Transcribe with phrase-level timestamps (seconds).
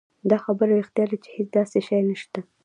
[0.29, 2.39] دا خبره رښتيا ده چې هېڅ داسې شی نشته